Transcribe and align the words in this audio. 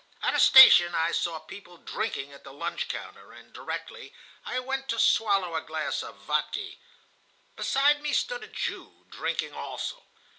"At 0.23 0.33
a 0.33 0.39
station 0.39 0.95
I 0.95 1.11
saw 1.11 1.37
people 1.37 1.77
drinking 1.77 2.33
at 2.33 2.43
the 2.43 2.51
lunch 2.51 2.87
counter, 2.87 3.31
and 3.33 3.53
directly 3.53 4.15
I 4.43 4.57
went 4.57 4.87
to 4.89 4.97
swallow 4.97 5.53
a 5.53 5.61
glass 5.61 6.01
of 6.01 6.15
vodka. 6.15 6.71
Beside 7.55 8.01
me 8.01 8.11
stood 8.11 8.43
a 8.43 8.47
Jew, 8.47 9.05
drinking 9.11 9.53
also. 9.53 10.03